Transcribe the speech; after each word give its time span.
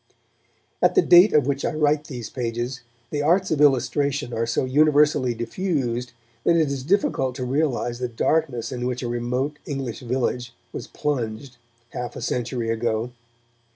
At 0.81 0.95
the 0.95 1.03
date 1.03 1.31
of 1.31 1.45
which 1.45 1.63
I 1.63 1.75
write 1.75 2.05
these 2.05 2.31
pages, 2.31 2.81
the 3.11 3.21
arts 3.21 3.51
of 3.51 3.61
illustration 3.61 4.33
are 4.33 4.47
so 4.47 4.65
universally 4.65 5.35
diffused 5.35 6.13
that 6.43 6.55
it 6.55 6.71
is 6.71 6.81
difficult 6.81 7.35
to 7.35 7.45
realize 7.45 7.99
the 7.99 8.07
darkness 8.07 8.71
in 8.71 8.87
which 8.87 9.03
a 9.03 9.07
remote 9.07 9.59
English 9.67 9.99
village 9.99 10.55
was 10.73 10.87
plunged 10.87 11.57
half 11.89 12.15
a 12.15 12.21
century 12.23 12.71
ago. 12.71 13.11